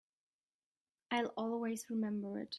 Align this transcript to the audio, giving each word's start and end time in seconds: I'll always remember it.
I'll 1.11 1.31
always 1.37 1.85
remember 1.89 2.39
it. 2.39 2.49